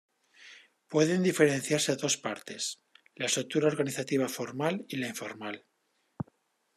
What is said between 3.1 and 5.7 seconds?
la estructura organizativa formal y la informal.